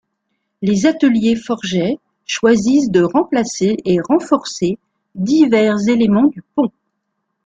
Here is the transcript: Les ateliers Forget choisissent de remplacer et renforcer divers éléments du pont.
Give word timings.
Les 0.63 0.87
ateliers 0.87 1.35
Forget 1.35 1.99
choisissent 2.25 2.89
de 2.89 3.03
remplacer 3.03 3.77
et 3.85 4.01
renforcer 4.01 4.79
divers 5.13 5.77
éléments 5.89 6.25
du 6.25 6.41
pont. 6.55 6.71